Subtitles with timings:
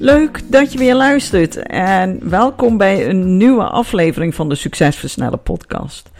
[0.00, 6.10] Leuk dat je weer luistert en welkom bij een nieuwe aflevering van de Succesversnellen podcast.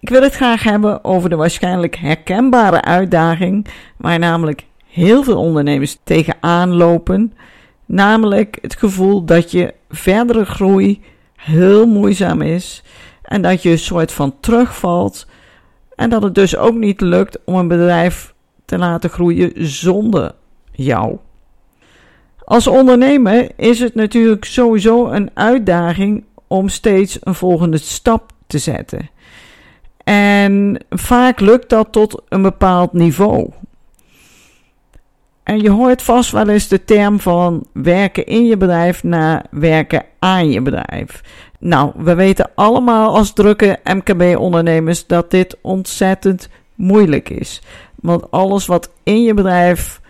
[0.00, 5.98] Ik wil het graag hebben over de waarschijnlijk herkenbare uitdaging waar namelijk heel veel ondernemers
[6.04, 7.32] tegenaan lopen,
[7.86, 11.02] namelijk het gevoel dat je verdere groei
[11.36, 12.82] heel moeizaam is
[13.22, 15.26] en dat je een soort van terugvalt
[15.94, 18.34] en dat het dus ook niet lukt om een bedrijf
[18.64, 20.34] te laten groeien zonder
[20.72, 21.18] jou.
[22.46, 29.10] Als ondernemer is het natuurlijk sowieso een uitdaging om steeds een volgende stap te zetten.
[30.04, 33.50] En vaak lukt dat tot een bepaald niveau.
[35.42, 40.04] En je hoort vast wel eens de term van werken in je bedrijf naar werken
[40.18, 41.20] aan je bedrijf.
[41.58, 47.62] Nou, we weten allemaal als drukke MKB-ondernemers dat dit ontzettend moeilijk is.
[47.94, 50.00] Want alles wat in je bedrijf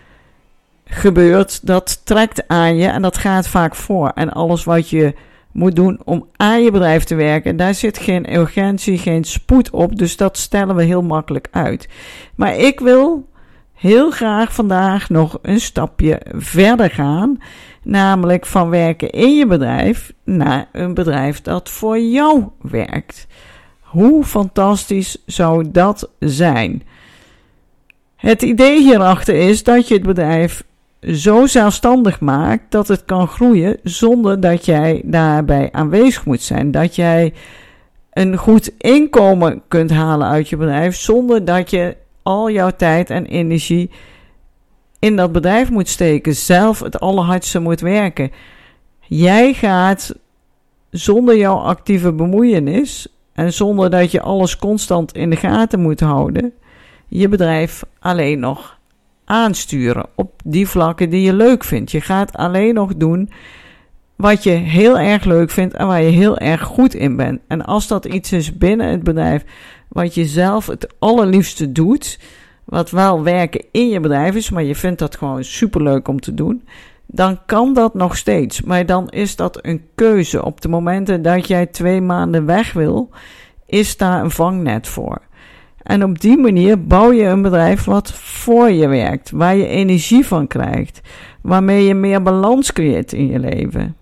[0.86, 4.08] gebeurt, dat trekt aan je en dat gaat vaak voor.
[4.08, 5.14] En alles wat je
[5.52, 9.98] moet doen om aan je bedrijf te werken, daar zit geen urgentie, geen spoed op.
[9.98, 11.88] Dus dat stellen we heel makkelijk uit.
[12.34, 13.28] Maar ik wil
[13.74, 17.38] heel graag vandaag nog een stapje verder gaan.
[17.82, 23.26] Namelijk van werken in je bedrijf naar een bedrijf dat voor jou werkt.
[23.80, 26.82] Hoe fantastisch zou dat zijn?
[28.16, 30.64] Het idee hierachter is dat je het bedrijf
[31.00, 36.70] zo zelfstandig maakt dat het kan groeien zonder dat jij daarbij aanwezig moet zijn.
[36.70, 37.32] Dat jij
[38.12, 43.26] een goed inkomen kunt halen uit je bedrijf zonder dat je al jouw tijd en
[43.26, 43.90] energie
[44.98, 48.30] in dat bedrijf moet steken, zelf het allerhardste moet werken.
[49.00, 50.14] Jij gaat
[50.90, 56.52] zonder jouw actieve bemoeienis en zonder dat je alles constant in de gaten moet houden,
[57.08, 58.75] je bedrijf alleen nog
[59.26, 61.90] aansturen op die vlakken die je leuk vindt.
[61.90, 63.30] Je gaat alleen nog doen
[64.16, 67.40] wat je heel erg leuk vindt en waar je heel erg goed in bent.
[67.46, 69.44] En als dat iets is binnen het bedrijf
[69.88, 72.18] wat je zelf het allerliefste doet,
[72.64, 76.34] wat wel werken in je bedrijf is, maar je vindt dat gewoon superleuk om te
[76.34, 76.62] doen,
[77.06, 78.62] dan kan dat nog steeds.
[78.62, 80.44] Maar dan is dat een keuze.
[80.44, 83.10] Op de momenten dat jij twee maanden weg wil,
[83.66, 85.20] is daar een vangnet voor.
[85.86, 90.26] En op die manier bouw je een bedrijf wat voor je werkt, waar je energie
[90.26, 91.00] van krijgt,
[91.40, 93.96] waarmee je meer balans creëert in je leven.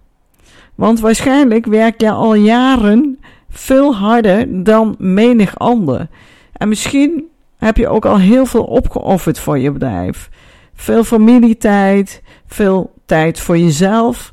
[0.74, 3.18] Want waarschijnlijk werk je al jaren
[3.50, 6.08] veel harder dan menig ander.
[6.52, 7.24] En misschien
[7.58, 10.30] heb je ook al heel veel opgeofferd voor je bedrijf.
[10.74, 14.32] Veel familietijd, veel tijd voor jezelf.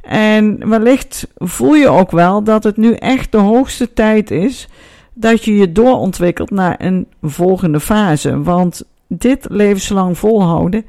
[0.00, 4.68] En wellicht voel je ook wel dat het nu echt de hoogste tijd is
[5.20, 8.42] dat je je doorontwikkelt naar een volgende fase.
[8.42, 10.84] Want dit levenslang volhouden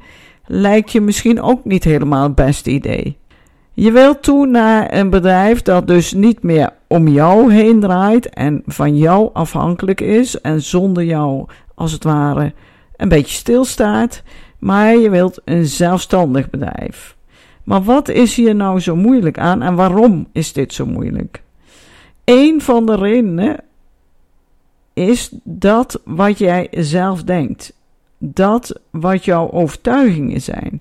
[0.46, 3.18] lijkt je misschien ook niet helemaal het beste idee.
[3.72, 8.62] Je wilt toe naar een bedrijf dat dus niet meer om jou heen draait en
[8.66, 12.52] van jou afhankelijk is en zonder jou als het ware
[12.96, 14.22] een beetje stilstaat,
[14.58, 17.16] maar je wilt een zelfstandig bedrijf.
[17.64, 21.42] Maar wat is hier nou zo moeilijk aan en waarom is dit zo moeilijk?
[22.24, 23.56] Een van de redenen
[24.94, 27.72] is dat wat jij zelf denkt.
[28.18, 30.80] Dat wat jouw overtuigingen zijn.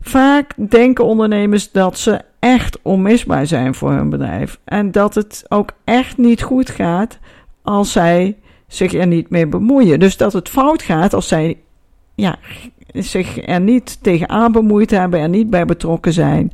[0.00, 4.58] Vaak denken ondernemers dat ze echt onmisbaar zijn voor hun bedrijf.
[4.64, 7.18] En dat het ook echt niet goed gaat
[7.62, 10.00] als zij zich er niet mee bemoeien.
[10.00, 11.58] Dus dat het fout gaat als zij
[12.14, 12.38] ja,
[12.92, 16.52] zich er niet tegenaan bemoeid hebben, er niet bij betrokken zijn.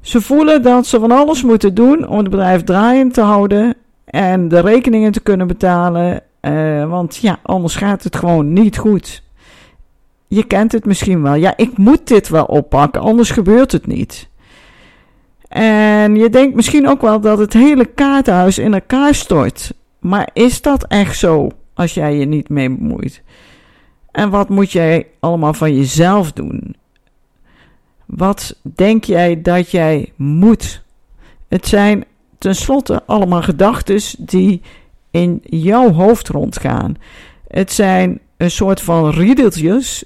[0.00, 4.48] Ze voelen dat ze van alles moeten doen om het bedrijf draaiend te houden en
[4.48, 6.22] de rekeningen te kunnen betalen.
[6.40, 9.22] Uh, want ja, anders gaat het gewoon niet goed.
[10.28, 11.34] Je kent het misschien wel.
[11.34, 14.28] Ja, ik moet dit wel oppakken, anders gebeurt het niet.
[15.48, 19.72] En je denkt misschien ook wel dat het hele kaartenhuis in elkaar stort.
[19.98, 23.22] Maar is dat echt zo als jij je niet mee bemoeit?
[24.10, 26.76] En wat moet jij allemaal van jezelf doen?
[28.06, 30.82] Wat denk jij dat jij moet?
[31.48, 32.04] Het zijn
[32.44, 34.62] tenslotte allemaal gedachten die
[35.10, 36.96] in jouw hoofd rondgaan.
[37.48, 40.04] Het zijn een soort van riedeltjes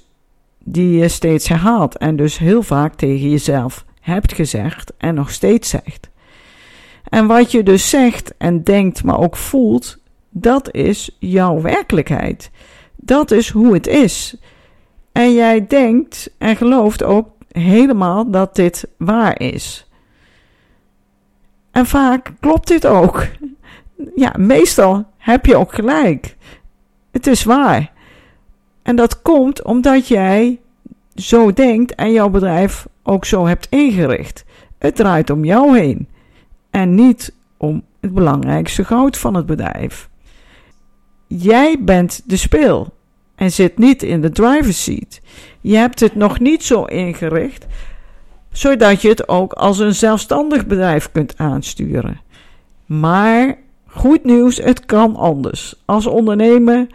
[0.63, 5.69] die je steeds herhaalt en dus heel vaak tegen jezelf hebt gezegd en nog steeds
[5.69, 6.09] zegt.
[7.03, 9.97] En wat je dus zegt en denkt, maar ook voelt,
[10.29, 12.51] dat is jouw werkelijkheid.
[12.95, 14.35] Dat is hoe het is.
[15.11, 19.88] En jij denkt en gelooft ook helemaal dat dit waar is.
[21.71, 23.27] En vaak klopt dit ook.
[24.15, 26.35] Ja, meestal heb je ook gelijk.
[27.11, 27.91] Het is waar.
[28.83, 30.59] En dat komt omdat jij
[31.15, 34.45] zo denkt en jouw bedrijf ook zo hebt ingericht.
[34.77, 36.07] Het draait om jou heen
[36.69, 40.09] en niet om het belangrijkste goud van het bedrijf.
[41.27, 42.93] Jij bent de speel
[43.35, 45.21] en zit niet in de driver's seat.
[45.61, 47.65] Je hebt het nog niet zo ingericht
[48.51, 52.19] zodat je het ook als een zelfstandig bedrijf kunt aansturen.
[52.85, 53.57] Maar
[53.87, 55.75] goed nieuws, het kan anders.
[55.85, 56.87] Als ondernemer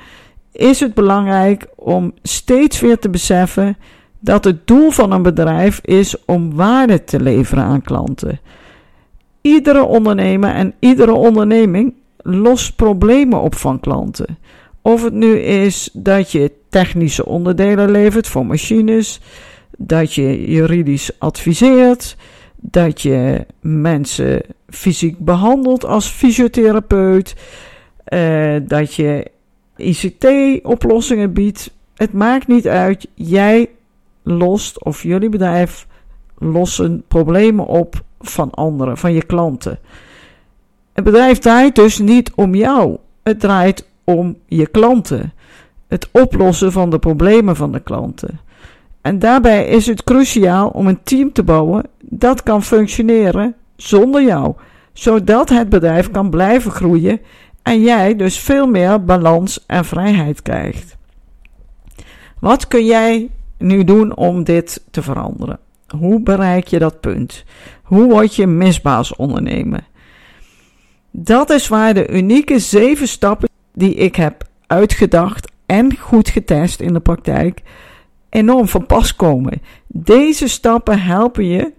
[0.53, 3.77] is het belangrijk om steeds weer te beseffen
[4.19, 8.41] dat het doel van een bedrijf is om waarde te leveren aan klanten.
[9.41, 14.39] Iedere ondernemer en iedere onderneming lost problemen op van klanten.
[14.83, 19.21] Of het nu is dat je technische onderdelen levert voor machines,
[19.79, 22.17] dat je juridisch adviseert,
[22.56, 27.37] dat je mensen fysiek behandelt als fysiotherapeut,
[28.09, 29.31] uh, dat je
[29.76, 31.71] ICT-oplossingen biedt.
[31.94, 33.09] Het maakt niet uit.
[33.15, 33.71] Jij
[34.23, 35.87] lost of jullie bedrijf
[36.38, 39.79] lossen problemen op van anderen, van je klanten.
[40.93, 42.97] Het bedrijf draait dus niet om jou.
[43.23, 45.32] Het draait om je klanten.
[45.88, 48.41] Het oplossen van de problemen van de klanten.
[49.05, 54.55] En daarbij is het cruciaal om een team te bouwen dat kan functioneren zonder jou,
[54.93, 57.21] zodat het bedrijf kan blijven groeien
[57.62, 60.97] en jij dus veel meer balans en vrijheid krijgt.
[62.39, 65.59] Wat kun jij nu doen om dit te veranderen?
[65.89, 67.45] Hoe bereik je dat punt?
[67.83, 69.85] Hoe word je misbaas ondernemer?
[71.11, 76.93] Dat is waar de unieke zeven stappen die ik heb uitgedacht en goed getest in
[76.93, 77.62] de praktijk
[78.35, 79.63] enorm van pas komen.
[79.87, 81.73] Deze stappen helpen je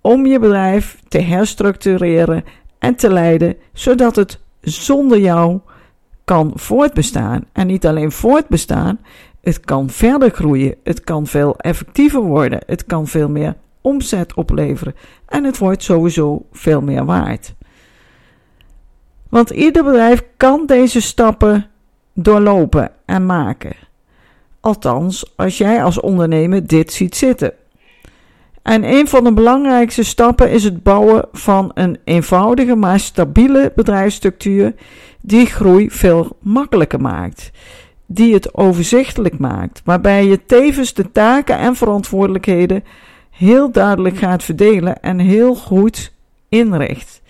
[0.00, 2.44] om je bedrijf te herstructureren
[2.78, 5.60] en te leiden, zodat het zonder jou
[6.24, 7.44] kan voortbestaan.
[7.52, 8.98] En niet alleen voortbestaan,
[9.40, 14.94] het kan verder groeien, het kan veel effectiever worden, het kan veel meer omzet opleveren
[15.26, 17.54] en het wordt sowieso veel meer waard.
[19.28, 21.66] Want ieder bedrijf kan deze stappen
[22.14, 23.76] doorlopen en maken.
[24.64, 27.52] Althans, als jij als ondernemer dit ziet zitten.
[28.62, 34.74] En een van de belangrijkste stappen is het bouwen van een eenvoudige maar stabiele bedrijfsstructuur
[35.20, 37.50] die groei veel makkelijker maakt.
[38.06, 42.84] Die het overzichtelijk maakt, waarbij je tevens de taken en verantwoordelijkheden
[43.30, 46.12] heel duidelijk gaat verdelen en heel goed
[46.48, 47.22] inricht.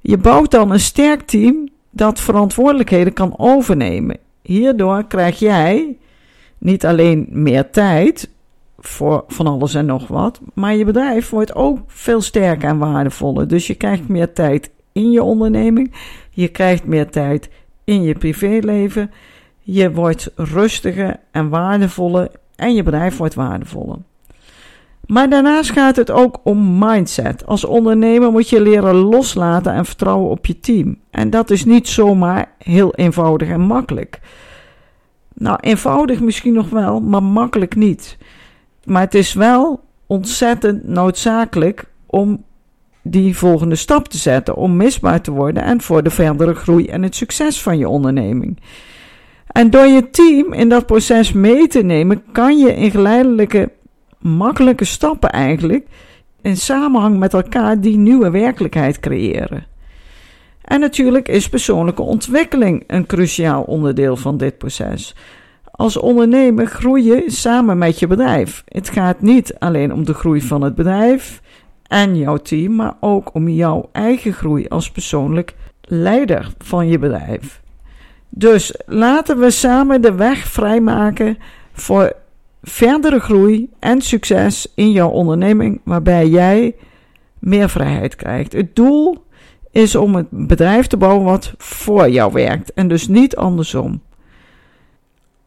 [0.00, 4.18] Je bouwt dan een sterk team dat verantwoordelijkheden kan overnemen.
[4.42, 5.96] Hierdoor krijg jij
[6.60, 8.30] niet alleen meer tijd
[8.78, 13.48] voor van alles en nog wat, maar je bedrijf wordt ook veel sterker en waardevoller.
[13.48, 15.92] Dus je krijgt meer tijd in je onderneming,
[16.30, 17.50] je krijgt meer tijd
[17.84, 19.10] in je privéleven,
[19.58, 23.98] je wordt rustiger en waardevoller en je bedrijf wordt waardevoller.
[25.06, 27.46] Maar daarnaast gaat het ook om mindset.
[27.46, 30.98] Als ondernemer moet je leren loslaten en vertrouwen op je team.
[31.10, 34.20] En dat is niet zomaar heel eenvoudig en makkelijk.
[35.40, 38.18] Nou, eenvoudig misschien nog wel, maar makkelijk niet.
[38.84, 42.44] Maar het is wel ontzettend noodzakelijk om
[43.02, 47.02] die volgende stap te zetten, om misbaar te worden en voor de verdere groei en
[47.02, 48.58] het succes van je onderneming.
[49.46, 53.72] En door je team in dat proces mee te nemen, kan je in geleidelijke,
[54.18, 55.86] makkelijke stappen eigenlijk
[56.42, 59.66] in samenhang met elkaar die nieuwe werkelijkheid creëren.
[60.70, 65.14] En natuurlijk is persoonlijke ontwikkeling een cruciaal onderdeel van dit proces.
[65.70, 68.64] Als ondernemer groei je samen met je bedrijf.
[68.68, 71.42] Het gaat niet alleen om de groei van het bedrijf
[71.86, 77.62] en jouw team, maar ook om jouw eigen groei als persoonlijk leider van je bedrijf.
[78.28, 81.38] Dus laten we samen de weg vrijmaken
[81.72, 82.12] voor
[82.62, 86.74] verdere groei en succes in jouw onderneming, waarbij jij
[87.38, 88.52] meer vrijheid krijgt.
[88.52, 89.28] Het doel
[89.70, 94.02] is om het bedrijf te bouwen wat voor jou werkt en dus niet andersom.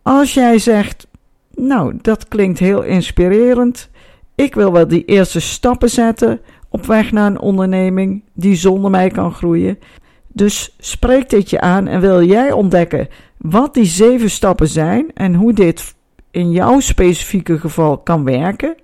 [0.02, 1.08] Als jij zegt,
[1.56, 3.90] nou, dat klinkt heel inspirerend.
[4.36, 6.40] Ik wil wel die eerste stappen zetten
[6.70, 9.80] op weg naar een onderneming die zonder mij kan groeien.
[10.28, 15.36] Dus spreek dit je aan en wil jij ontdekken wat die zeven stappen zijn en
[15.36, 15.96] hoe dit
[16.32, 18.76] in jouw specifieke geval kan werken?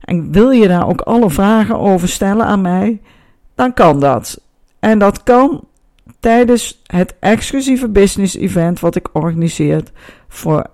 [0.00, 3.00] En wil je daar ook alle vragen over stellen aan mij?
[3.54, 4.40] Dan kan dat.
[4.78, 5.64] En dat kan
[6.20, 9.82] tijdens het exclusieve business event wat ik organiseer
[10.28, 10.66] voor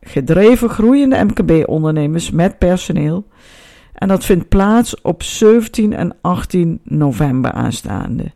[0.00, 3.26] gedreven groeiende MKB-ondernemers met personeel.
[3.94, 8.32] En dat vindt plaats op 17 en 18 november aanstaande.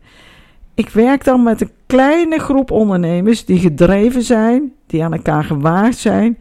[0.75, 5.99] Ik werk dan met een kleine groep ondernemers die gedreven zijn, die aan elkaar gewaagd
[5.99, 6.39] zijn,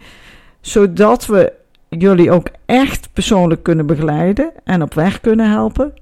[0.61, 1.53] zodat we
[1.99, 5.93] jullie ook echt persoonlijk kunnen begeleiden en op weg kunnen helpen.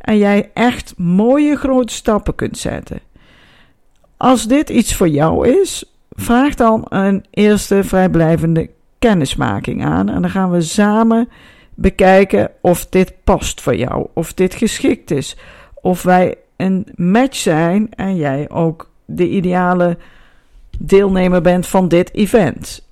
[0.00, 3.00] En jij echt mooie grote stappen kunt zetten.
[4.16, 10.08] Als dit iets voor jou is, vraag dan een eerste vrijblijvende kennismaking aan.
[10.08, 11.28] En dan gaan we samen
[11.74, 15.36] bekijken of dit past voor jou, of dit geschikt is,
[15.74, 19.98] of wij een match zijn en jij ook de ideale
[20.78, 22.86] deelnemer bent van dit event.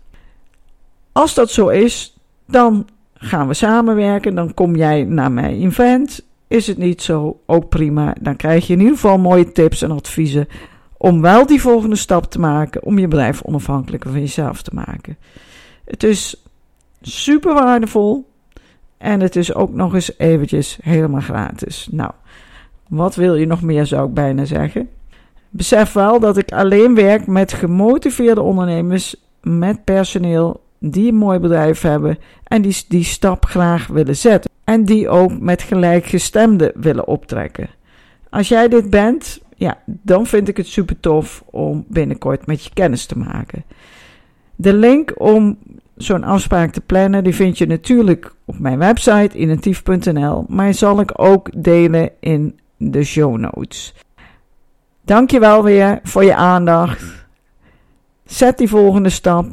[1.13, 2.14] Als dat zo is,
[2.47, 4.35] dan gaan we samenwerken.
[4.35, 6.25] Dan kom jij naar mijn event.
[6.49, 8.15] Is het niet zo, ook prima.
[8.21, 10.49] Dan krijg je in ieder geval mooie tips en adviezen
[11.05, 15.17] om wel die volgende stap te maken, om je bedrijf onafhankelijker van jezelf te maken.
[15.85, 16.45] Het is
[17.01, 18.31] super waardevol
[18.99, 21.89] en het is ook nog eens eventjes helemaal gratis.
[21.91, 22.11] Nou,
[22.89, 24.89] wat wil je nog meer, zou ik bijna zeggen.
[25.51, 31.81] Besef wel dat ik alleen werk met gemotiveerde ondernemers, met personeel die een mooi bedrijf
[31.81, 34.51] hebben en die die stap graag willen zetten.
[34.65, 37.69] En die ook met gelijkgestemden willen optrekken.
[38.31, 42.71] Als jij dit bent, ja, dan vind ik het super tof om binnenkort met je
[42.75, 43.65] kennis te maken.
[44.57, 45.59] De link om
[45.97, 51.13] zo'n afspraak te plannen, die vind je natuurlijk op mijn website inentief.nl, maar zal ik
[51.15, 53.95] ook delen in de show notes.
[55.05, 57.27] Dankjewel weer voor je aandacht.
[58.25, 59.47] Zet die volgende stap.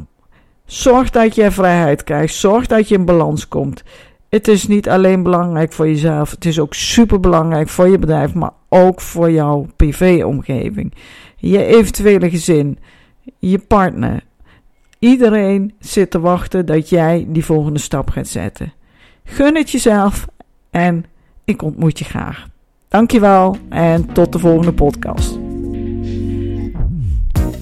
[0.72, 2.34] Zorg dat je vrijheid krijgt.
[2.34, 3.84] Zorg dat je in balans komt.
[4.30, 8.34] Het is niet alleen belangrijk voor jezelf, het is ook super belangrijk voor je bedrijf,
[8.34, 10.94] maar ook voor jouw privéomgeving.
[11.36, 12.80] Je eventuele gezin,
[13.40, 14.24] je partner.
[15.00, 18.74] Iedereen zit te wachten dat jij die volgende stap gaat zetten.
[19.24, 20.28] Gun het jezelf
[20.70, 21.06] en
[21.46, 22.48] ik ontmoet je graag.
[22.88, 25.51] Dankjewel en tot de volgende podcast.